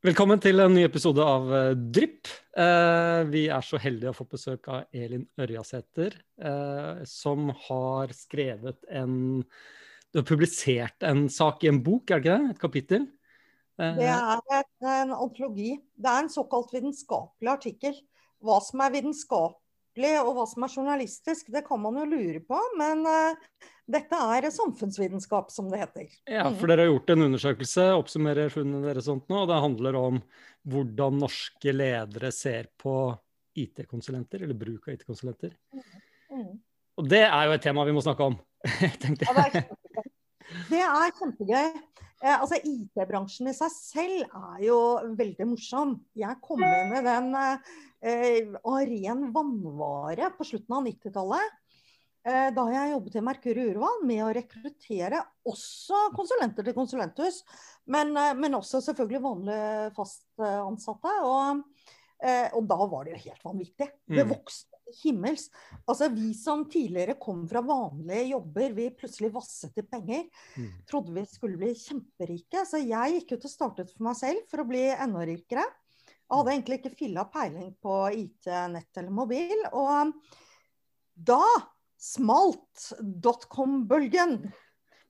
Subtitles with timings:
[0.00, 2.30] Velkommen til en ny episode av uh, Drypp.
[2.56, 8.80] Uh, vi er så heldige å få besøk av Elin Ørjasæter, uh, som har skrevet
[8.88, 9.42] en
[10.08, 12.54] Du har publisert en sak i en bok, er det ikke det?
[12.54, 13.04] Et kapittel?
[13.76, 15.74] Det er en antologi.
[15.92, 18.00] Det er en såkalt vitenskapelig artikkel.
[18.40, 18.96] Hva som er
[20.00, 22.58] vitenskapelig og hva som er journalistisk, det kan man jo lure på.
[22.78, 23.04] Men
[23.90, 26.08] dette er samfunnsvitenskap, som det heter.
[26.26, 29.98] Ja, for dere har gjort en undersøkelse, oppsummerer funnene deres sånt nå, og det handler
[29.98, 30.20] om
[30.70, 33.14] hvordan norske ledere ser på
[33.56, 35.56] IT-konsulenter, eller bruk av IT-konsulenter.
[36.30, 36.60] Mm.
[37.00, 38.38] Og det er jo et tema vi må snakke om,
[39.02, 39.34] tenkte jeg.
[39.34, 41.80] Ja, det, er det er kjempegøy.
[42.20, 44.78] Eh, altså IT-bransjen i seg selv er jo
[45.16, 45.96] veldig morsom.
[46.18, 51.56] Jeg kom inn i den eh, av ren vannvare på slutten av 90-tallet.
[52.20, 57.40] Eh, da jeg jobbet i Merkur Urval med å rekruttere også konsulenter til konsulenthus,
[57.88, 61.14] men, eh, men også selvfølgelig vanlige fast ansatte.
[61.24, 61.62] Og,
[62.20, 63.88] eh, og, da var det jo helt vanvittig.
[64.04, 64.34] Det mm.
[64.34, 64.69] vokste
[65.02, 65.48] himmels.
[65.84, 70.26] Altså Vi som tidligere kom fra vanlige jobber, vi plutselig vasset i penger.
[70.56, 70.70] Mm.
[70.90, 72.64] Trodde vi skulle bli kjemperike.
[72.68, 75.66] Så jeg gikk ut og startet for meg selv for å bli enda rikere.
[76.30, 79.64] Jeg hadde egentlig ikke filla peiling på IT, nett eller mobil.
[79.74, 80.12] Og
[81.18, 81.42] da
[82.00, 84.38] smalt dotcom-bølgen.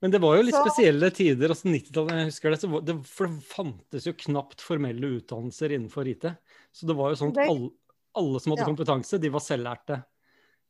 [0.01, 0.63] Men det var jo litt så...
[0.65, 1.53] spesielle tider.
[1.53, 6.25] altså 90-tallet, jeg husker det, det, For det fantes jo knapt formelle utdannelser innenfor IT.
[6.73, 7.71] Så det var jo sånn at alle,
[8.19, 8.69] alle som hadde ja.
[8.69, 10.01] kompetanse, de var selvlærte.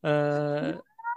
[0.04, 0.76] Uh...
[0.76, 1.14] Ja,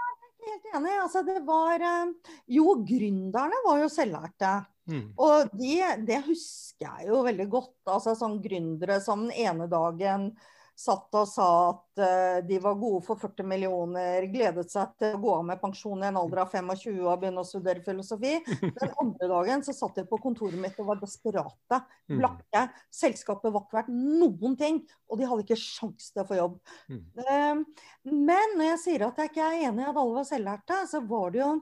[0.47, 0.93] helt enig.
[1.02, 4.53] Altså, det var uh, Jo, gründerne var jo selvlærte.
[4.91, 5.05] Mm.
[5.23, 7.75] Og det, det husker jeg jo veldig godt.
[7.88, 10.31] Altså sånn gründere som den ene dagen
[10.75, 15.21] satt og sa at uh, de var gode for 40 millioner, gledet seg til å
[15.21, 18.33] gå av med pensjon i en alder av 25 og begynne å studere filosofi.
[18.63, 22.17] Den andre dagen så satt de på kontoret mitt og var desperate, mm.
[22.17, 22.66] blakke.
[22.94, 26.59] Selskapet var ikke verdt noen ting, og de hadde ikke sjans til å få jobb.
[26.89, 27.63] Uh,
[28.09, 31.05] men når jeg sier at jeg ikke er enig i at alle var selvlærte, så
[31.07, 31.55] var det jo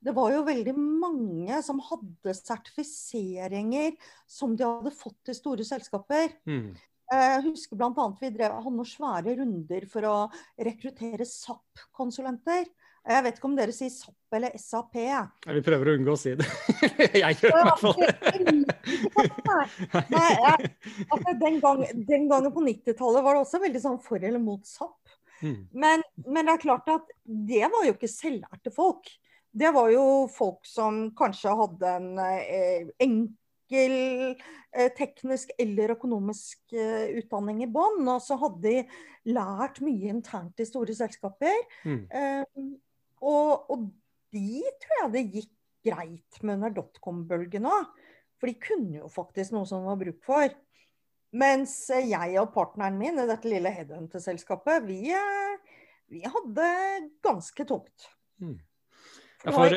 [0.00, 3.98] det var jo veldig mange som hadde sertifiseringer
[4.28, 6.32] som de hadde fått i store selskaper.
[6.48, 6.70] Mm.
[7.10, 8.04] Jeg husker bl.a.
[8.20, 10.16] vi drev, hadde noen svære runder for å
[10.62, 12.68] rekruttere SAP-konsulenter.
[13.10, 14.98] Jeg vet ikke om dere sier SAP eller SAP?
[15.00, 16.46] Ja, vi prøver å unngå å si det.
[17.22, 18.10] jeg gjør i hvert fall det.
[20.14, 20.70] Nei, jeg,
[21.06, 24.68] altså, den, gang, den, gangen på 90-tallet var det også veldig sånn for eller mot
[24.68, 25.16] SAP.
[25.40, 25.56] Mm.
[25.72, 29.08] Men, men, det er klart at det var jo ikke selvlærte folk.
[29.50, 33.39] Det var jo folk som kanskje hadde en eh, enkel
[33.70, 34.36] enkel
[34.72, 38.02] eh, teknisk eller økonomisk eh, utdanning i bånn.
[38.08, 41.56] Og så hadde de lært mye internt i store selskaper.
[41.84, 42.04] Mm.
[42.10, 42.44] Eh,
[43.20, 43.90] og, og,
[44.30, 45.54] de tror jeg det gikk
[45.90, 47.88] greit med under dotcom-bølgen òg.
[48.38, 50.52] For de kunne jo faktisk noe som var bruk for.
[51.34, 55.10] Mens jeg og partneren min i dette lille headhunter-selskapet, vi,
[56.10, 56.68] vi, hadde
[57.26, 58.06] ganske tungt.
[58.38, 58.56] Mm.
[59.42, 59.74] Ja, for,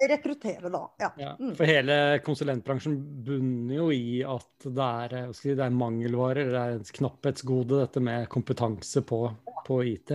[0.00, 0.82] rekruttere, da.
[0.98, 1.08] Ja.
[1.16, 1.54] ja mm.
[1.56, 6.76] for hele konsulentbransjen bunner jo i at det er, si, det er mangelvarer, det er
[6.80, 9.22] et knapphetsgode, dette med kompetanse på,
[9.66, 10.12] på IT.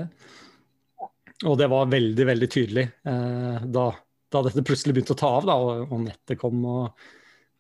[1.50, 3.88] Og det var veldig, veldig tydelig eh, da,
[4.30, 7.10] da, dette plutselig begynte å ta av, da, og, og nettet kom, og,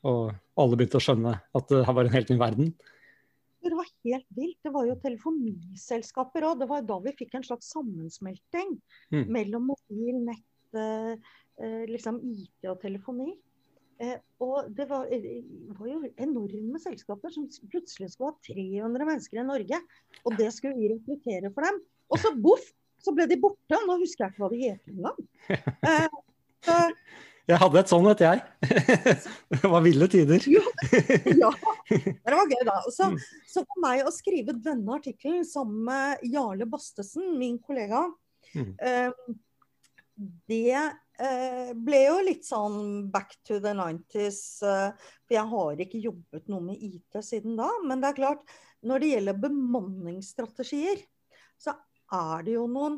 [0.05, 2.73] og, alle begynte å skjønne at det her var en helt ny verden.
[3.61, 4.57] Det var helt vilt.
[4.65, 6.61] Det var jo telefoniselskaper òg.
[6.61, 8.71] Det var da vi fikk en slags sammensmelting
[9.13, 9.25] mm.
[9.29, 10.47] mellom mobil, nett,
[11.89, 13.35] liksom IT og telefoni.
[14.01, 15.43] Eh, og det var, eh,
[15.77, 19.77] var, jo enorme selskaper som plutselig skulle ha 300 mennesker i Norge.
[20.25, 21.77] Og det skulle vi rekruttere for dem.
[22.09, 22.65] Og så boff,
[23.01, 23.77] så ble de borte.
[23.85, 25.19] Nå husker jeg ikke hva de heter engang.
[27.51, 28.37] jeg hadde et sånt et, jeg.
[29.53, 30.49] det var ville tider.
[30.49, 31.53] ja,
[31.91, 32.79] det var gøy, da.
[32.89, 33.21] Så, mm.
[33.53, 38.07] så, for meg å skrive denne artikkelen sammen med Jarle Bastesen, min kollega,
[38.57, 38.73] mm.
[40.49, 40.89] det Eh,
[41.77, 44.41] ble jo litt sånn back to the 90s.
[44.65, 47.69] Eh, for jeg har ikke jobbet noe med IT siden da.
[47.85, 51.03] Men det er klart, når det gjelder bemanningsstrategier,
[51.61, 51.75] så
[52.11, 52.97] er det jo noen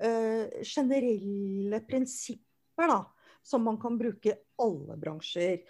[0.00, 3.00] uh, generelle prinsipper da,
[3.44, 5.64] som man kan bruke i alle bransjer.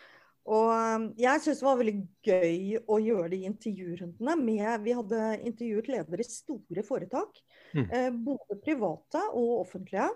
[0.44, 1.94] Og jeg syns det var veldig
[2.28, 7.40] gøy å gjøre de intervjurundene med Vi hadde intervjuet ledere i store foretak.
[7.72, 7.86] Mm.
[7.86, 10.10] Eh, både private og offentlige.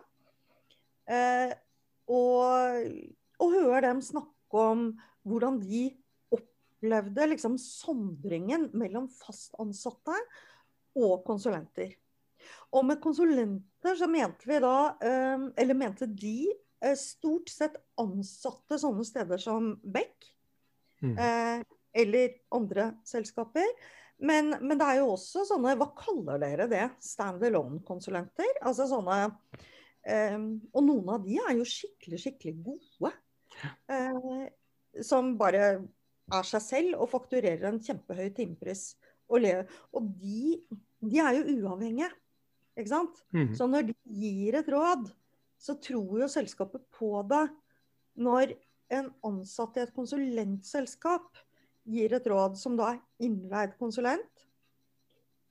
[1.08, 1.54] Eh,
[2.08, 2.90] og,
[3.38, 4.90] og høre dem snakke om
[5.28, 5.88] hvordan de
[6.34, 10.16] opplevde liksom sondringen mellom fast ansatte
[10.98, 11.92] og konsulenter.
[12.72, 16.48] Og med konsulenter så mente vi da, eh, eller mente de,
[16.80, 20.32] eh, stort sett ansatte sånne steder som Beck.
[21.02, 21.16] Mm.
[21.18, 21.64] Eh,
[21.94, 23.66] eller andre selskaper.
[24.18, 26.84] Men, men, det er jo også sånne Hva kaller dere det?
[27.06, 28.58] Stand-alone-konsulenter?
[28.66, 29.28] Altså sånne
[30.06, 33.12] um, Og noen av de er jo skikkelig, skikkelig gode.
[33.90, 34.46] Uh,
[35.04, 35.64] som bare
[36.28, 38.92] er seg selv og fakturerer en kjempehøy timepris.
[39.28, 39.44] Og,
[39.92, 40.58] og de,
[41.04, 42.08] de, er jo uavhengige,
[42.78, 43.22] ikke sant?
[43.34, 43.52] Mm.
[43.56, 45.10] Så når de gir et råd,
[45.58, 47.44] så tror jo selskapet på det.
[48.18, 48.54] Når
[48.94, 51.40] en ansatt i et konsulentselskap
[51.88, 54.46] gir et råd som da er innleid konsulent,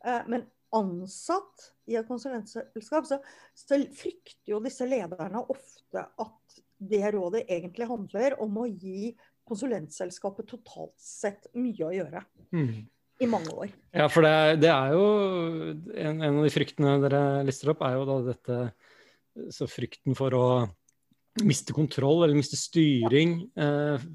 [0.05, 3.19] eh, men ansatt i et konsulentselskap, så,
[3.55, 9.13] så, frykter jo disse lederne ofte at det rådet egentlig handler om å gi
[9.47, 12.21] konsulentselskapet totalt sett mye å gjøre.
[12.51, 12.85] Mm.
[13.17, 13.71] I mange år.
[13.95, 15.05] Ja, for det, det er jo
[15.73, 18.57] en, en, av de fryktene dere lister opp, er jo da dette
[19.53, 20.45] Så frykten for å
[21.45, 24.05] miste kontroll eller miste styring eh,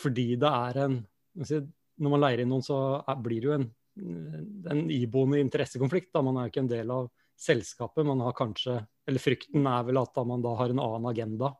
[0.00, 1.00] fordi det er en
[1.40, 3.66] Når man leier inn noen, så er, blir det jo en,
[4.00, 6.12] en iboende interessekonflikt.
[6.14, 6.22] Da.
[6.24, 7.10] Man er jo ikke en del av
[7.40, 8.06] selskapet.
[8.06, 11.54] Man har kanskje Eller frykten er vel at man da har en annen agenda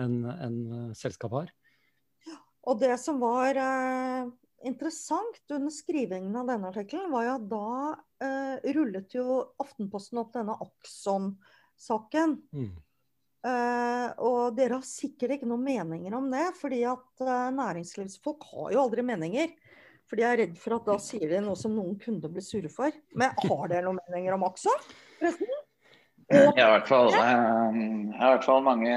[0.00, 1.50] enn en, uh, selskapet har.
[2.62, 4.30] Og det som var eh,
[4.66, 7.72] interessant under skrivingen av denne artikkelen, var jo at da
[8.22, 12.38] eh, rullet jo Aftenposten opp denne Akson-saken.
[12.54, 12.72] Mm.
[13.42, 18.76] Uh, og dere har sikkert ikke noen meninger om det, fordi at uh, næringslivsfolk har
[18.76, 19.50] jo aldri meninger.
[20.10, 22.70] For de er redd for at da sier de noe som noen kunder blir sure
[22.72, 22.92] for.
[23.16, 24.74] Men har dere noen meninger om Aksa?
[25.22, 25.32] Jeg
[26.32, 28.94] uh, jeg har i hvert fall mange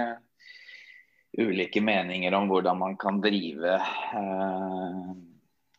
[1.35, 3.79] ulike meninger om hvordan man kan drive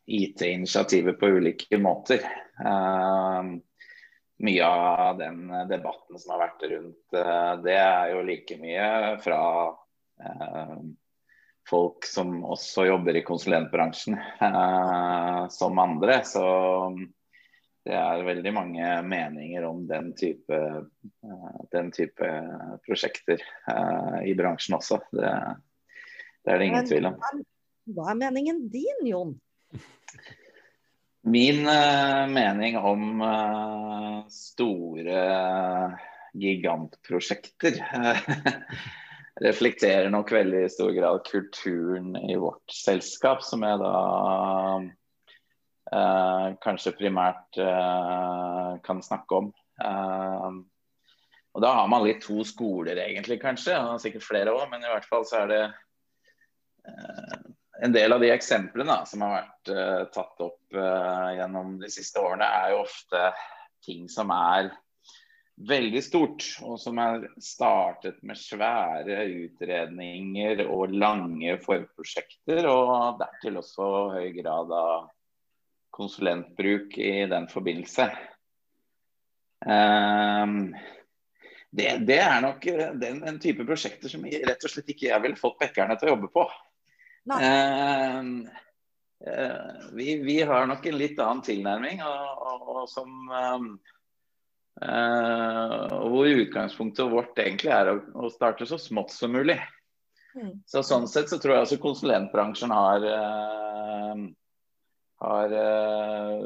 [0.07, 2.21] IT-initiativer på ulike måter.
[2.61, 3.57] Uh,
[4.39, 8.89] mye av den debatten som har vært rundt uh, det, er jo like mye
[9.25, 9.41] fra
[10.21, 10.75] eh,
[11.71, 16.21] folk som også jobber i konsulentbransjen uh, som andre.
[16.25, 16.45] Så
[17.87, 20.61] det er veldig mange meninger om den type,
[21.27, 22.31] uh, den type
[22.87, 25.01] prosjekter uh, i bransjen også.
[25.11, 25.35] Det,
[26.45, 27.21] det, er det ingen tvil om.
[27.97, 29.37] Hva er meningen din, Jon?
[31.27, 33.19] Min mening om
[34.31, 35.23] store
[36.39, 37.81] gigantprosjekter
[39.45, 43.97] reflekterer nok veldig i stor grad kulturen i vårt selskap, som jeg da
[46.65, 47.59] kanskje primært
[48.83, 49.53] kan snakke om.
[51.55, 53.77] og Da har man litt to skoler, egentlig, kanskje.
[53.93, 55.63] Og Sikkert flere òg, men i hvert fall så er det
[57.83, 61.91] en del av de eksemplene da, som har vært uh, tatt opp uh, gjennom de
[61.93, 63.31] siste årene, er jo ofte
[63.85, 64.71] ting som er
[65.57, 73.91] veldig stort, og som er startet med svære utredninger og lange forprosjekter, og dertil også
[74.19, 75.09] høy grad av
[75.97, 78.11] konsulentbruk i den forbindelse.
[79.65, 80.75] Um,
[81.73, 82.69] det, det, er nok
[83.01, 86.15] den, den type prosjekter som rett og slett ikke jeg ville fått bekkerne til å
[86.15, 86.45] jobbe på.
[87.33, 88.29] Eh,
[89.25, 93.71] uh, vi, vi, har nok en litt annen tilnærming, og, og, og som um,
[94.83, 99.59] eh, hvor utgangspunktet vårt egentlig er å, å, starte så smått som mulig.
[100.37, 100.59] Mm.
[100.69, 104.27] Så Sånn sett så tror jeg også konsulentbransjen har, uh,
[105.25, 106.43] har uh,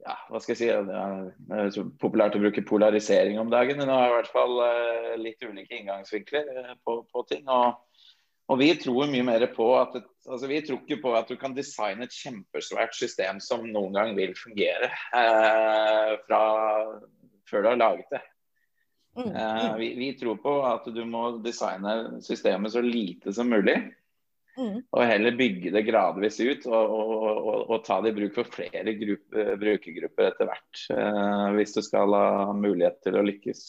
[0.00, 3.92] ja, hva skal jeg si, Det er så populært å bruke polarisering om dagen, men
[3.92, 7.44] det har i hvert fall uh, litt ulike inngangsvinkler på, på ting.
[7.44, 7.76] og
[8.50, 11.36] og vi tror mye mer på at et, altså Vi tror ikke på at du
[11.40, 16.42] kan designe et kjempesvært system som noen gang vil fungere eh, fra
[17.50, 18.20] før du har laget det.
[19.16, 19.36] Mm, mm.
[19.36, 23.76] Eh, vi, vi, tror på at du må designe systemet så lite som mulig.
[24.58, 24.80] Mm.
[24.90, 28.50] Og heller bygge det gradvis ut og, og, og, og ta det i bruk for
[28.50, 30.82] flere gruppe, brukergrupper etter hvert.
[30.94, 33.68] Eh, hvis du skal ha mulighet til å lykkes.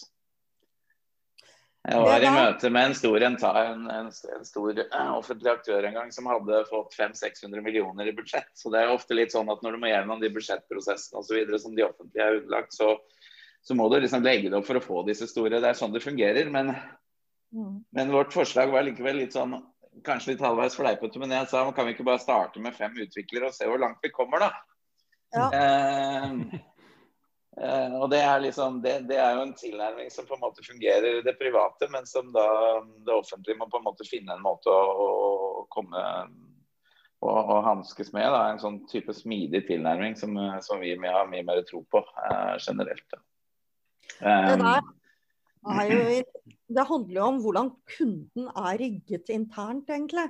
[1.82, 5.96] Jeg var i møte med en stor, en, en, en stor uh, offentlig aktør en
[5.98, 8.52] gang som hadde fått 500-600 millioner i budsjett.
[8.54, 11.56] Så det er ofte litt sånn at når du må gjennom de budsjettprosessene osv.
[11.64, 12.94] som de offentlige er underlagt, så,
[13.66, 15.58] så, må du liksom legge det opp for å få disse store.
[15.58, 16.54] Det er sånn det fungerer.
[16.54, 16.76] Men,
[17.50, 17.76] mm.
[17.98, 19.58] men vårt forslag var likevel litt sånn
[20.06, 23.50] kanskje litt halvveis fleipete, men jeg sa kan vi ikke bare starte med fem utviklere
[23.50, 24.54] og se hvor langt vi kommer, da.
[25.36, 25.50] Ja.
[25.56, 26.62] Eh,
[27.52, 31.18] og det er, liksom, det, det er, jo en tilnærming som på en måte fungerer
[31.20, 32.46] i det private, men som da
[33.04, 35.10] det offentlige må på en måte finne en måte å,
[35.60, 36.00] å komme
[37.22, 38.30] og, og hanskes med.
[38.32, 38.46] Da.
[38.50, 43.20] En sånn type smidig tilnærming som, som vi har mye mer tro på eh, generelt.
[44.22, 44.64] Um,
[45.62, 46.46] det, jo,
[46.78, 50.30] det handler jo om hvordan kunden er rigget internt, egentlig.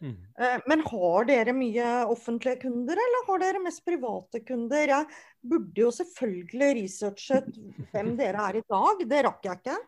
[0.00, 0.14] Mm.
[0.40, 4.92] Eh, men har dere mye offentlige kunder, eller har dere mest private kunder?
[4.92, 5.06] Jeg
[5.50, 7.48] burde jo selvfølgelig researchet
[7.92, 9.78] hvem dere er i dag, det rakk jeg ikke.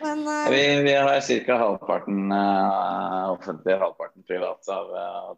[0.00, 0.46] Men, uh...
[0.54, 1.58] vi, vi, har ca.
[1.60, 4.78] halvparten uh, offentlige, halvparten private.
[4.78, 5.36] Av, uh,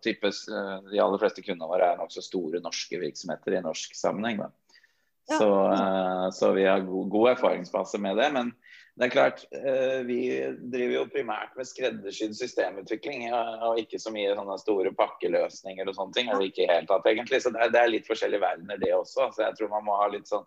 [0.93, 4.47] de aller fleste kundene våre er nokså store norske virksomheter i norsk sammenheng.
[5.27, 5.41] Ja.
[5.41, 5.51] Så,
[6.39, 8.29] så, vi har god, god erfaringsbase med det.
[8.31, 8.53] men
[8.97, 10.21] det er klart, eh, Vi
[10.73, 16.17] driver jo primært med skreddersydd systemutvikling, og ikke så mye sånne store pakkeløsninger og sånne
[16.17, 16.31] ting.
[16.31, 19.33] eller ikke helt tatt egentlig, Så det er litt forskjellige verdener, det også.
[19.35, 20.47] så Jeg tror man må ha litt sånn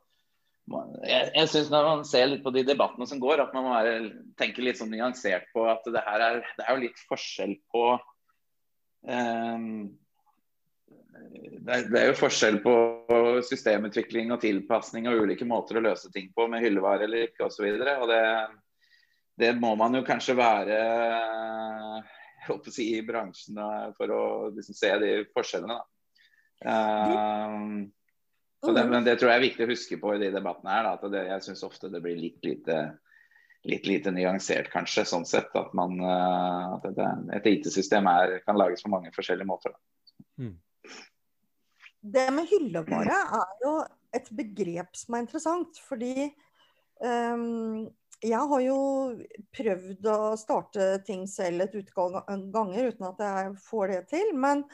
[1.03, 3.73] jeg, jeg synes Når man ser litt på de debattene som går, at man må
[3.73, 7.55] være, tenke litt sånn nyansert på at det her er, det er jo litt forskjell
[7.73, 7.85] på
[9.07, 9.97] um,
[11.69, 12.73] det er, jo forskjell på
[13.45, 17.67] systemutvikling og tilpasning og ulike måter å løse ting på med hyllevare eller ikke osv.
[18.09, 18.23] Det,
[19.43, 20.79] det må man jo kanskje være
[22.39, 23.59] jeg å si, i bransjen
[23.97, 24.23] for å
[24.55, 25.77] liksom, se de forskjellene.
[26.65, 27.85] Uh,
[28.65, 30.89] det, men det tror jeg er viktig å huske på i de debattene her.
[30.89, 32.79] Da, det, jeg syns ofte det blir litt lite,
[33.69, 35.53] litt lite nyansert, kanskje, sånn sett.
[35.59, 38.09] At, man, uh, at et IT-system
[38.47, 39.77] kan lages på mange forskjellige måter.
[40.39, 40.57] Mm
[41.99, 43.73] det med hyllevare er jo
[44.15, 45.79] et begrep som er interessant.
[45.85, 46.29] Fordi
[47.03, 47.87] um,
[48.23, 48.79] jeg har jo
[49.55, 52.19] prøvd å starte ting selv et utgang
[52.53, 54.33] ganger uten at jeg får det til.
[54.35, 54.65] Men,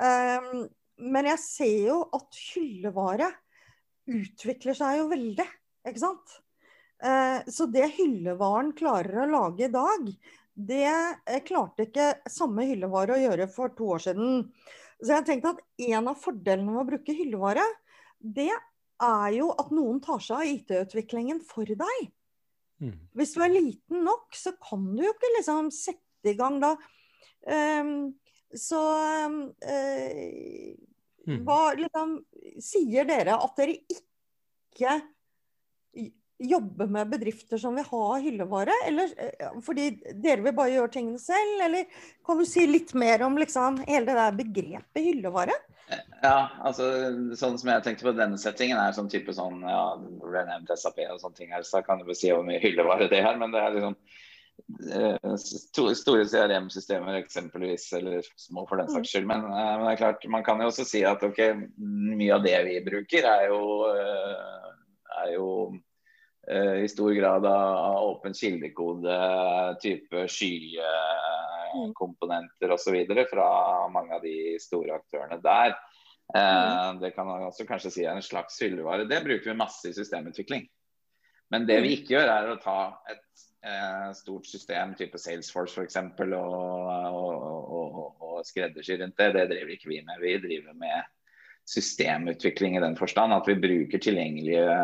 [0.00, 0.66] um,
[1.10, 3.30] men jeg ser jo at hyllevare
[4.08, 5.46] utvikler seg jo veldig,
[5.88, 6.38] ikke sant?
[6.98, 10.08] Uh, så det hyllevaren klarer å lage i dag,
[10.58, 14.40] det klarte ikke samme hyllevare å gjøre for to år siden.
[14.98, 17.64] Så jeg tenkte at en av fordelene med å bruke hyllevare,
[18.18, 22.08] det er jo at noen tar seg av IT-utviklingen for deg.
[22.82, 22.94] Mm.
[23.18, 26.74] Hvis du er liten nok, så kan du jo ikke liksom sette i gang da.
[27.46, 27.92] Um,
[28.54, 28.80] så
[29.28, 30.74] um, uh,
[31.28, 31.40] mm.
[31.46, 32.18] hva liksom
[32.64, 34.96] Sier dere at dere ikke
[36.38, 38.74] jobbe med bedrifter som vil ha hyllevare?
[38.86, 39.90] Eller eh, fordi
[40.22, 41.64] dere vil bare gjøre tingene selv?
[41.64, 41.88] Eller
[42.26, 45.56] kan du si litt mer om liksom, hele det der begrepet hyllevare?
[46.22, 46.86] Ja, altså
[47.38, 51.20] sånn som jeg tenkte på denne settingen, er sånn type sånn ja, Renamed SAP og
[51.22, 53.38] sånne ting her, så kan du si hvor mye hyllevare det er.
[53.40, 53.96] Men det er liksom
[54.92, 55.34] eh,
[55.96, 59.26] store CRM-systemer eksempelvis, eller små for den saks skyld.
[59.30, 61.42] Men, eh, men, det er klart, man kan jo også si at ok,
[61.80, 63.62] mye av det vi bruker, er jo,
[65.18, 65.87] er jo Eh,
[66.48, 69.16] i stor grad av åpen kildekode,
[69.82, 73.06] type skykomponenter osv.
[73.30, 73.48] fra
[73.92, 75.76] mange av de store aktørene der.
[76.34, 77.00] Eh, mm.
[77.00, 79.08] Det kan man også kanskje si er en slags hyllevare.
[79.08, 80.66] Det bruker vi masse i systemutvikling.
[81.50, 81.98] Men det vi mm.
[81.98, 85.96] ikke gjør, er å ta et eh, stort system type Salesforce f.eks.
[85.96, 89.32] Og, og, og, og skreddersy rundt det.
[89.36, 90.24] Det driver ikke vi med.
[90.24, 91.14] Vi driver med
[91.68, 94.76] systemutvikling i den forstand at vi bruker tilgjengelige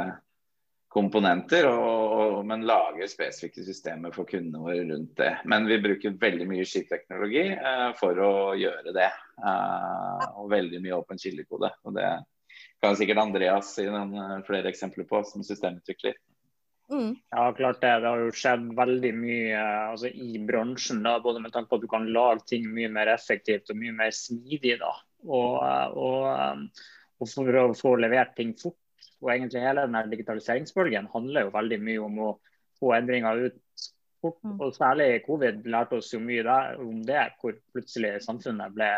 [0.94, 5.32] komponenter, og, men lager spesifikke systemer for kundene våre rundt det.
[5.50, 9.10] Men vi bruker veldig mye skiteknologi eh, for å gjøre det.
[9.42, 11.72] Eh, og veldig mye åpen kildekode.
[11.82, 12.12] Og det
[12.84, 16.14] kan sikkert Andreas gi noen eh, flere eksempler på som systemutvikler.
[16.92, 17.16] Mm.
[17.30, 17.90] Ja, klart det.
[18.04, 19.60] Det har jo skjedd veldig mye
[19.90, 21.02] altså, i bransjen.
[21.06, 23.94] Da, både med tanke på at du kan lage ting mye mer effektivt og mye
[23.96, 24.76] mer smidig.
[24.82, 24.92] Da.
[25.26, 28.78] Og, eh, og, eh, og for å få levert ting fort
[29.24, 32.28] og egentlig hele denne digitaliseringsbølgen handler jo veldig mye om å
[32.80, 33.60] få endringer ut
[34.20, 34.40] fort.
[34.44, 34.58] Mm.
[34.58, 38.90] Og særlig covid lærte oss jo mye der, om det, hvor plutselig samfunnet ble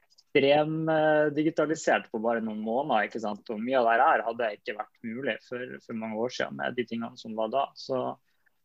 [0.00, 3.04] ekstremdigitalisert på bare noen måneder.
[3.06, 3.44] ikke sant?
[3.54, 6.74] Og Mye av det her hadde ikke vært mulig for, for mange år siden med
[6.78, 7.64] de tingene som var da.
[7.78, 7.96] Så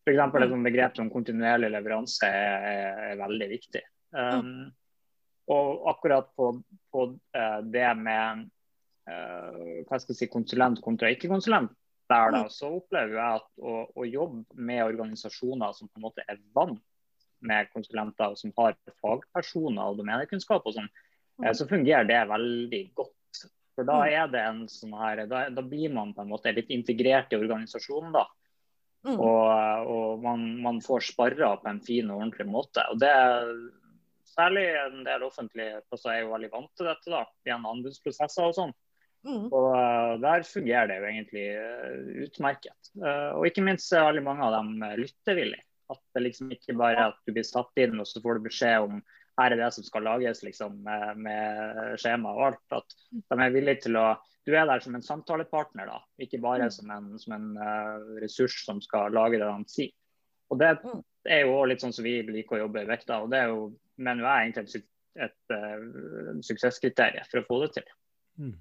[0.08, 0.22] f.eks.
[0.42, 2.54] et begrep som kontinuerlig leveranse er,
[3.12, 3.84] er veldig viktig.
[4.18, 4.34] Mm.
[4.34, 4.66] Um,
[5.54, 6.46] og akkurat på,
[6.92, 8.57] på uh, det med Eh,
[9.08, 11.72] hva skal jeg si, konsulent kontra ikke-konsulent,
[12.12, 12.52] der da, mm.
[12.54, 16.82] så opplever jeg at å, å, jobbe med organisasjoner som på en måte er vant
[17.48, 21.54] med konsulenter, og som har fagpersoner og domenekunnskap, og sånn, eh, mm.
[21.60, 23.44] så fungerer det veldig godt.
[23.78, 24.08] For da mm.
[24.10, 27.40] er det en sånn her, da, da blir man på en måte litt integrert i
[27.40, 28.16] organisasjonen.
[28.16, 28.26] da.
[29.06, 29.20] Mm.
[29.22, 32.84] Og, og man, man, får sparra på en fin og ordentlig måte.
[32.92, 33.14] og det
[34.38, 38.52] Særlig en del offentlige plasser er jo veldig vant til dette da, gjennom anbudsprosesser og
[38.54, 38.74] sånn.
[39.26, 39.48] Mm.
[39.50, 42.92] Og uh, der fungerer det jo egentlig uh, utmerket.
[43.00, 45.64] Uh, og ikke minst er veldig mange av dem lyttevillige.
[45.92, 48.50] At det liksom ikke bare er at du blir satt inn og så får du
[48.50, 48.98] beskjed om
[49.38, 52.64] her er det som skal lages liksom, med, med skjema og alt.
[52.80, 54.08] At de er villige til å
[54.48, 55.98] Du er der som en samtalepartner, da.
[56.24, 56.72] Ikke bare mm.
[56.72, 57.48] som en, som en
[58.22, 59.92] ressurs som skal lage det de sier.
[60.50, 61.02] Og det mm.
[61.28, 63.20] er jo litt sånn som vi liker å jobbe i Vekta.
[63.22, 63.68] Og det er jo
[64.00, 64.88] mener jeg egentlig et,
[65.28, 67.92] et, et suksesskriterium for å få det til.
[68.40, 68.56] Mm.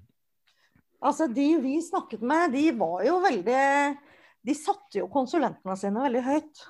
[1.03, 3.63] Altså, De vi snakket med, de var jo veldig
[4.47, 6.61] De satte jo konsulentene sine veldig høyt.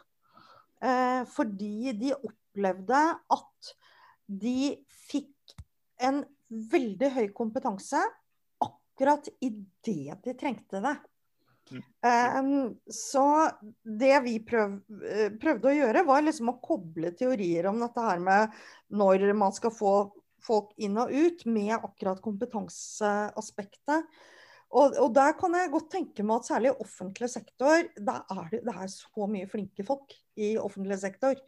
[0.84, 3.02] Eh, fordi de opplevde
[3.34, 3.70] at
[4.28, 4.74] de
[5.08, 5.56] fikk
[6.04, 8.02] en veldig høy kompetanse
[8.64, 10.96] akkurat idet de trengte det.
[11.70, 13.50] Um, så
[13.84, 18.22] det vi prøv, eh, prøvde å gjøre, var liksom å koble teorier om dette her
[18.24, 18.56] med
[18.96, 19.96] når man skal få
[20.44, 24.08] folk inn og ut, med akkurat kompetanseaspektet.
[24.76, 28.50] Og, og der kan jeg godt tenke meg at særlig i offentlig sektor, der er
[28.52, 31.40] det, det er så mye flinke folk i offentlig sektor.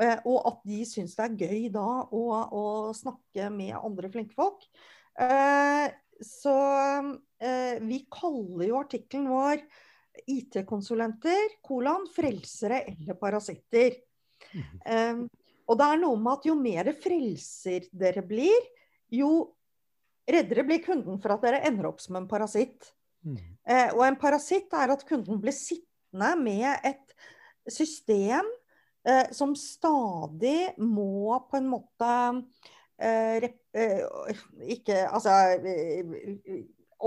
[0.00, 2.22] Eh, og at de syns det er gøy da å,
[2.56, 2.64] å
[2.96, 4.64] snakke med andre flinke folk.
[5.20, 5.86] Eh,
[6.24, 6.56] så
[7.40, 9.64] eh, vi kaller jo artikkelen vår
[10.30, 14.00] IT-konsulenter, kolon, frelsere eller parasitter.
[14.50, 15.28] Mm.
[15.70, 18.64] Og det er noe med at jo mer frelser dere blir,
[19.14, 19.30] jo
[20.30, 22.90] reddere blir kunden for at dere ender opp som en parasitt.
[23.22, 23.38] Mm.
[23.68, 27.14] Eh, og en parasitt er at kunden blir sittende med et
[27.70, 28.48] system
[29.06, 32.12] eh, som stadig må på en måte
[33.00, 33.36] Eh,
[33.72, 34.00] eh,
[34.60, 35.30] ikke Altså
[35.64, 36.04] eh,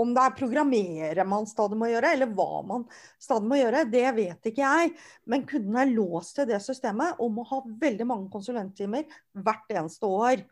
[0.00, 2.86] om det er programmere man stadig må gjøre, eller hva man
[3.22, 4.94] stadig må gjøre, det vet ikke jeg.
[5.30, 10.10] Men kunden er låst til det systemet og må ha veldig mange konsulenttimer hvert eneste
[10.10, 10.42] år.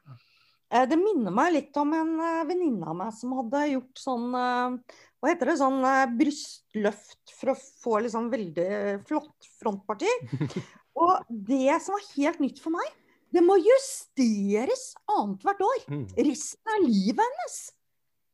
[0.72, 2.12] Det minner meg litt om en
[2.48, 5.56] venninne av meg som hadde gjort sånn Hva heter det?
[5.60, 5.82] Sånn
[6.16, 8.70] brystløft for å få liksom veldig
[9.04, 10.08] flott frontparti.
[11.02, 12.88] Og det som var helt nytt for meg,
[13.32, 15.78] det må justeres annethvert år.
[15.88, 16.02] Mm.
[16.28, 17.60] Resten av livet hennes.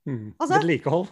[0.09, 0.29] Mm.
[0.39, 1.11] Altså, Vedlikehold.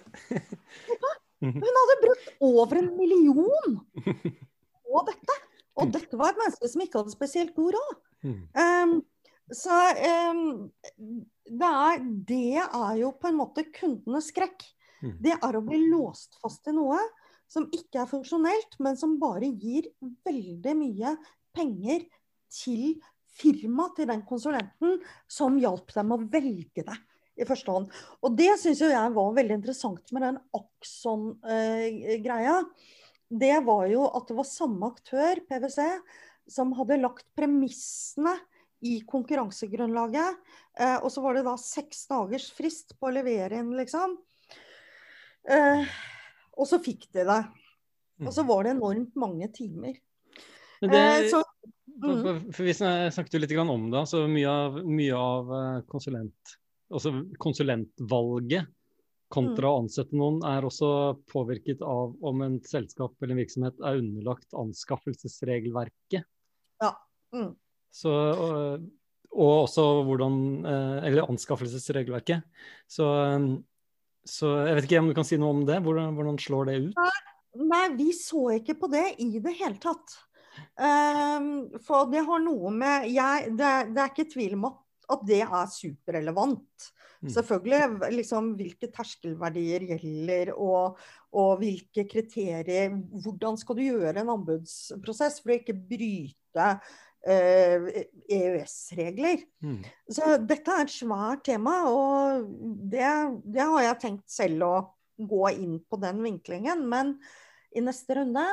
[1.45, 1.53] Mm.
[1.61, 5.35] hun hadde brukt over en million på dette.
[5.77, 5.91] Og mm.
[5.93, 7.99] dette var et menneske som ikke hadde spesielt god råd.
[8.57, 8.95] Um,
[9.53, 9.77] så
[10.33, 12.01] um, det, er,
[12.31, 14.65] det er jo på en måte kundenes skrekk.
[15.23, 16.97] Det er å bli låst fast i noe
[17.53, 19.87] som ikke er funksjonelt, men som bare gir
[20.27, 21.13] veldig mye
[21.55, 22.09] penger
[22.51, 22.97] til
[23.37, 24.97] firma til den konsulenten
[25.31, 26.97] som hjalp dem å velge det
[27.37, 27.91] i første hånd.
[28.25, 32.61] Og det syns jeg var veldig interessant med den Axon-greia.
[33.29, 35.81] det var jo at det var samme aktør, PwC,
[36.49, 38.37] som hadde lagt premissene
[38.87, 40.43] i konkurransegrunnlaget.
[40.79, 44.17] Eh, og så var det da seks dagers frist på å levere inn, liksom.
[45.49, 45.97] Eh,
[46.57, 47.41] og så fikk de det.
[48.25, 48.49] Og så mm.
[48.49, 49.99] var det enormt mange timer.
[50.81, 51.43] Det, eh, så,
[52.05, 52.53] mm.
[52.53, 54.07] for Vi snakket jo litt om det.
[54.09, 55.53] så Mye av, mye av
[55.91, 56.57] konsulent,
[56.93, 58.69] altså konsulentvalget
[59.33, 59.85] kontra å mm.
[59.85, 60.89] ansette noen er også
[61.31, 66.27] påvirket av om en selskap eller en virksomhet er underlagt anskaffelsesregelverket.
[66.83, 66.93] Ja.
[67.35, 67.55] Mm.
[67.91, 68.85] Så, og,
[69.33, 70.37] og, også hvordan
[70.69, 72.45] eh, Eller anskaffelsesregelverket.
[72.87, 73.09] Så,
[74.23, 75.81] så, jeg vet ikke om du kan si noe om det?
[75.83, 77.03] Hvordan, hvordan slår det ut?
[77.57, 80.19] Nei, vi så ikke på det i det hele tatt.
[80.77, 84.79] Um, for det har noe med jeg, det, det, er ikke tvil om at,
[85.13, 86.91] at det er superrelevant.
[87.23, 87.31] Mm.
[87.33, 90.99] Selvfølgelig liksom, hvilke terskelverdier gjelder, og,
[91.33, 92.93] og, hvilke kriterier
[93.25, 96.69] Hvordan skal du gjøre en anbudsprosess for å ikke bryte
[97.27, 98.05] eh,
[98.37, 99.47] EØS-regler?
[99.65, 99.81] Mm.
[100.13, 102.47] Så dette er et svært tema, og
[102.93, 103.09] det,
[103.49, 104.77] det har jeg tenkt selv å
[105.17, 106.85] gå inn på den vinklingen.
[106.91, 107.17] men
[107.77, 108.45] i neste runde?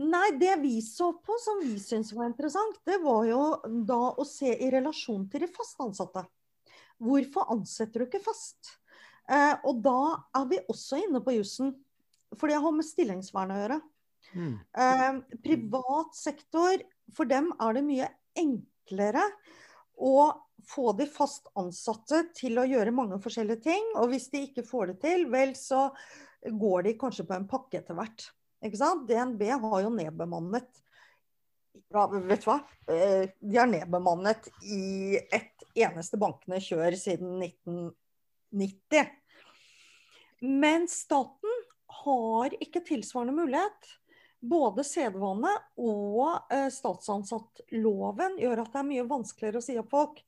[0.00, 3.42] Nei, det vi så på som vi syntes var interessant, det var jo
[3.88, 6.24] da å se i relasjon til de fast ansatte.
[7.02, 8.76] Hvorfor ansetter du ikke fast?
[9.30, 9.98] Eh, og da
[10.38, 11.74] er vi også inne på jussen.
[12.38, 13.80] For det har med stillingsvern å gjøre.
[14.32, 14.54] Mm.
[14.84, 15.10] Eh,
[15.44, 16.80] privat sektor,
[17.12, 18.08] for dem er det mye
[18.38, 19.26] enklere
[20.00, 20.30] å
[20.68, 23.90] få de fast ansatte til å gjøre mange forskjellige ting.
[24.00, 25.88] Og hvis de ikke får det til, vel, så
[26.42, 28.30] går de kanskje på en pakke etter hvert.
[28.62, 30.82] DNB har jo nedbemannet
[31.92, 32.58] ja, Vet du hva?
[32.88, 39.10] Eh, de har nedbemannet i ett eneste bankene kjør siden 1990.
[40.42, 41.58] Men staten
[42.02, 43.90] har ikke tilsvarende mulighet.
[44.42, 50.22] Både sedvane og eh, statsansattloven gjør at det er mye vanskeligere å si opp folk.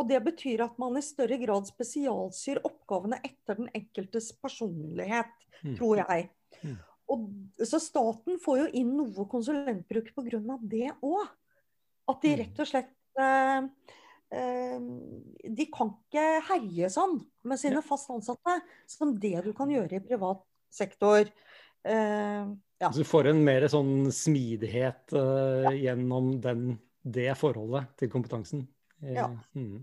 [0.00, 5.32] Og det betyr at man i større grad spesialsyr oppgavene etter den enkeltes personlighet,
[5.62, 5.74] mm.
[5.78, 6.30] tror jeg.
[7.10, 7.26] Og,
[7.66, 10.58] så staten får jo inn noe konsulentbruk pga.
[10.62, 11.26] det òg.
[12.10, 12.38] At de mm.
[12.40, 13.66] rett og slett eh,
[14.34, 14.78] eh,
[15.46, 18.56] De kan ikke herje sånn med sine fast ansatte
[18.90, 21.30] som det du kan gjøre i privat sektor.
[21.86, 22.44] Eh,
[22.80, 22.90] ja.
[22.90, 25.72] Så du får en mer sånn smidighet uh, ja.
[25.90, 28.64] gjennom den, det forholdet til kompetansen?
[29.04, 29.26] Ja.
[29.56, 29.82] Mm.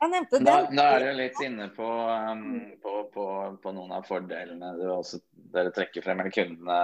[0.00, 0.46] Jeg nevnte den.
[0.46, 2.44] Da, da, er du litt inne på, um,
[2.80, 3.24] på, på,
[3.60, 5.20] på, noen av fordelene du også,
[5.52, 6.22] dere trekker frem.
[6.22, 6.78] Eller kundene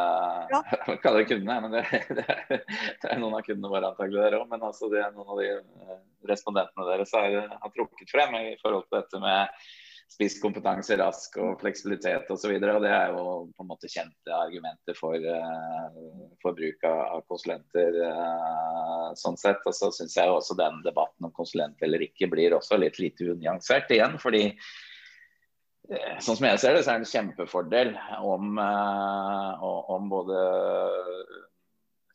[0.52, 0.60] ja.
[0.84, 1.84] Hva kaller det kundene, men det,
[2.18, 4.50] det, er, det, er, noen av kundene våre antagelig dere òg.
[4.52, 5.98] Men altså det er noen av de eh,
[6.28, 9.64] respondentene deres har, har trukket frem i forhold til dette med
[10.10, 12.54] spisskompetanse, rask og fleksibilitet osv.
[12.62, 17.98] Det er jo på en måte kjente argumenter for, uh, for bruk av, konsulenter.
[18.06, 19.64] Uh, sånn sett.
[19.66, 23.32] Og så syns jeg også den debatten om konsulent eller ikke blir også litt lite
[23.34, 24.16] unyansert igjen.
[24.22, 27.92] fordi uh, Sånn som jeg ser det, så er det en kjempefordel
[28.22, 30.40] om, om både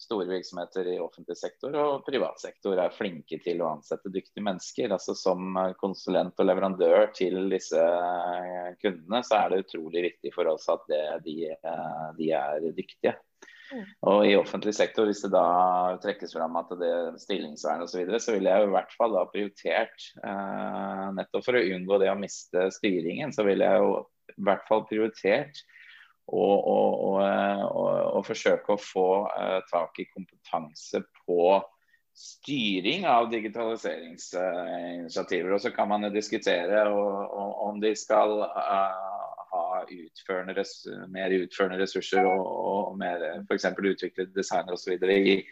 [0.02, 4.92] store virksomheter i offentlig sektor og privat sektor er flinke til å ansette dyktige mennesker.
[4.94, 10.50] Altså Som konsulent og leverandør til disse eh, kundene, så er det utrolig viktig for
[10.52, 13.16] oss at det, de, eh, de, er dyktige.
[13.72, 13.84] Mm.
[14.12, 18.02] Og i offentlig sektor, hvis det da trekkes fram at det er stillingsvern osv., så,
[18.02, 22.10] videre, så vil jeg i hvert fall da prioritert, eh, nettopp for å unngå det
[22.12, 23.94] å miste styringen, så vil jeg jo
[24.32, 25.64] i hvert fall prioritert
[26.32, 27.22] og, og, og,
[28.16, 31.64] og, forsøke å få uh, tak i kompetanse på
[32.16, 35.54] styring av digitaliseringsinitiativer.
[35.56, 38.52] Og så kan man diskutere om de skal uh,
[39.52, 40.64] ha utførende
[41.12, 43.66] mer utførende ressurser og, og mer f.eks.
[43.76, 44.94] utvikle designer osv.
[45.12, 45.46] I,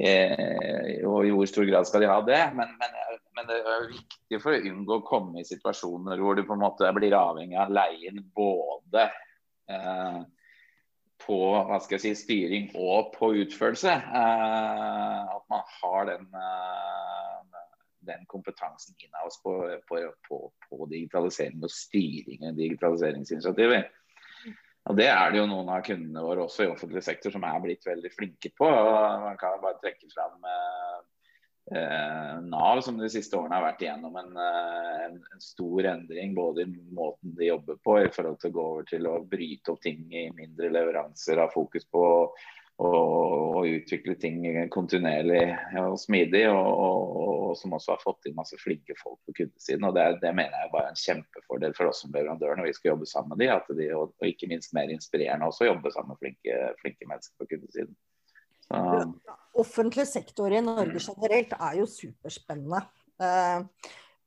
[0.00, 2.42] eh, og i hvor stor grad skal de ha det.
[2.56, 2.90] Men, men,
[3.36, 6.64] men, det er viktig for å unngå å komme i situasjoner hvor du på en
[6.64, 9.24] måte blir avhengig av leien både Eh,
[11.28, 13.92] på hva skal jeg si, styring og på utførelse.
[13.92, 17.60] Eh, at man har den, eh,
[18.08, 19.54] den kompetansen in-house på,
[19.88, 23.88] på, på, på, digitalisering og styring av digitaliseringsinitiativer.
[24.88, 27.60] Og Det er det jo noen av kundene våre også i offentlig sektor som er
[27.60, 28.68] blitt veldig flinke på.
[29.26, 31.00] Man kan bare trekke fram eh,
[31.70, 36.64] Nav, som de siste årene har vært igjennom en, eh, en, en, stor endring både
[36.64, 39.82] i måten de jobber på, i forhold til å gå over til å bryte opp
[39.84, 42.04] ting i mindre leveranser, ha fokus på
[42.78, 42.92] å,
[43.68, 45.42] utvikle ting kontinuerlig
[45.82, 49.88] og smidig, og, og, og, som også har fått inn masse flinke folk på kundesiden.
[49.88, 52.94] og Det, det mener jeg er en kjempefordel for oss som leverandører når vi skal
[52.94, 55.92] jobbe sammen med de, at de og, og ikke minst mer inspirerende også å jobbe
[55.92, 57.98] sammen med flinke, flinke mennesker på kundesiden.
[58.68, 59.34] Så.
[59.58, 62.84] Offentlig sektor i Norge generelt er jo superspennende.
[63.18, 63.64] Uh,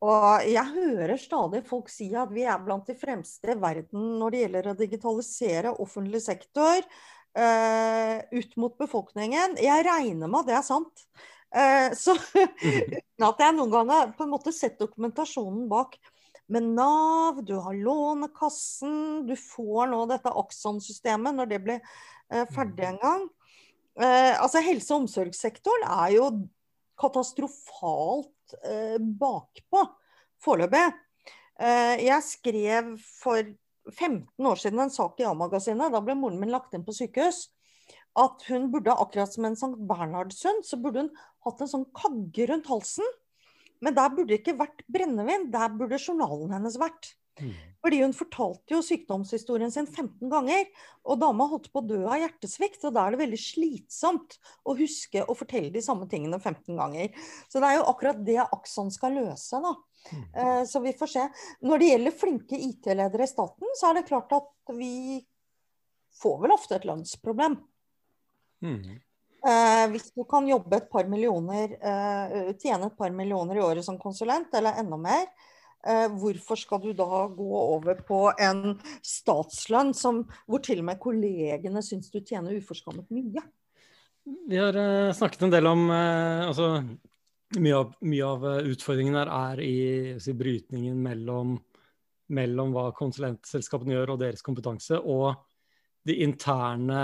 [0.01, 4.33] og jeg hører stadig folk si at vi er blant de fremste i verden når
[4.33, 9.59] det gjelder å digitalisere offentlig sektor uh, ut mot befolkningen.
[9.61, 11.05] Jeg regner med at det er sant.
[11.53, 12.17] Uh, så
[12.65, 15.95] uten at jeg noen gang har på en måte sett dokumentasjonen bak.
[16.51, 22.01] Med Nav, du har Lånekassen, du får nå dette Akson-systemet når det blir
[22.51, 23.23] ferdig en gang.
[23.99, 26.27] Eh, altså Helse- og omsorgssektoren er jo
[27.01, 29.83] katastrofalt eh, bakpå
[30.41, 30.85] foreløpig.
[31.61, 33.41] Eh, jeg skrev for
[33.91, 35.91] 15 år siden en sak i A-magasinet.
[35.91, 37.49] Da ble moren min lagt inn på sykehus.
[38.19, 41.11] At hun burde, akkurat som en Sankt Bernhardshund, så burde hun
[41.45, 43.07] hatt en sånn kagge rundt halsen.
[43.81, 47.15] Men der burde det ikke vært brennevin, der burde journalen hennes vært.
[47.41, 47.53] Mm.
[47.81, 50.67] Fordi hun fortalte jo sykdomshistorien sin 15 ganger.
[51.09, 54.37] Og dama holdt på å dø av hjertesvikt, og da er det veldig slitsomt
[54.69, 57.09] å huske å fortelle de samme tingene 15 ganger.
[57.49, 59.73] Så det er jo akkurat det Akson skal løse, da.
[60.11, 60.23] Mm.
[60.43, 61.27] Eh, så vi får se.
[61.65, 65.21] Når det gjelder flinke IT-ledere i staten, så er det klart at vi
[66.21, 67.57] får vel ofte et lønnsproblem.
[68.61, 68.99] Mm.
[69.41, 73.85] Eh, hvis du kan jobbe et par millioner, eh, tjene et par millioner i året
[73.85, 75.25] som konsulent, eller enda mer,
[75.81, 81.81] hvorfor skal du da gå over på en statslønn som, hvor til og med kollegene
[81.85, 83.41] syns du tjener uforskammet mye?
[84.23, 86.67] Vi har uh, snakket en del om uh, altså,
[87.57, 89.77] mye, av, mye av utfordringen her er i
[90.21, 91.55] si, brytningen mellom,
[92.35, 95.33] mellom, hva konsulentselskapene gjør og deres kompetanse, og
[96.05, 97.01] de interne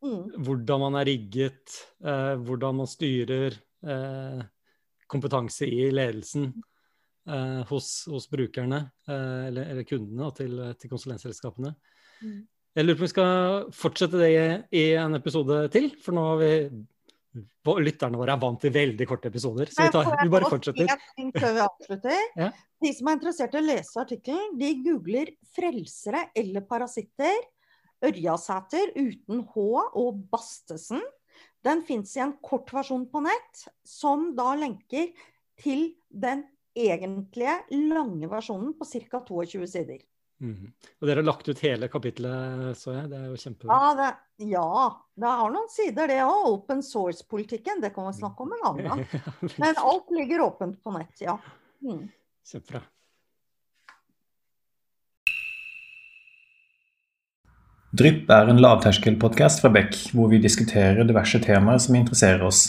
[0.00, 0.40] mm.
[0.44, 3.54] Hvordan man er rigget, hvordan man styrer
[5.08, 6.50] kompetanse i ledelsen
[7.28, 11.74] eh, hos, hos, brukerne, eh, eller, eller, kundene, til, til konsulentselskapene.
[12.22, 12.40] Mm.
[12.78, 14.32] Jeg lurer på om vi skal fortsette det
[14.78, 16.54] i en episode til, for nå har vi
[17.30, 20.88] Lytterne våre er vant til veldig korte episoder, så vi, tar, vi bare fortsetter.
[21.36, 22.22] Før vi avslutter.
[22.40, 22.48] ja.
[22.80, 27.48] De som er interessert i å lese artikkelen, de googler 'frelsere' eller 'parasitter'.
[28.00, 29.64] Ørjasæter uten H
[30.00, 31.02] og Bastesen.
[31.62, 35.10] Den fins i en kort versjon på nett, som da lenker
[35.60, 36.46] til den
[36.86, 37.58] egentlige
[37.90, 39.20] lange versjonen på ca.
[39.28, 40.00] 22 sider.
[40.40, 40.70] Mm.
[41.00, 43.08] Og dere har lagt ut hele kapitlet, så jeg.
[43.12, 43.76] Det er jo kjempebra.
[43.76, 44.68] Ja, det, ja,
[45.20, 46.46] det har noen sider, det òg.
[46.54, 47.82] Open source-politikken.
[47.84, 49.04] Det kan vi snakke om en annen gang.
[49.60, 51.36] Men alt ligger åpent på nett, ja.
[51.84, 52.08] Mm.
[52.48, 52.82] Kjempebra.
[57.90, 62.68] Drypp er en lavterskelpodkast fra Beck, hvor vi diskuterer diverse temaer som interesserer oss.